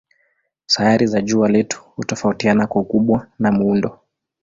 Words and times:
Sayari 0.65 1.07
za 1.07 1.21
jua 1.21 1.49
letu 1.49 1.81
hutofautiana 1.95 2.67
kwa 2.67 2.81
ukubwa 2.81 3.27
na 3.39 3.51
muundo. 3.51 3.99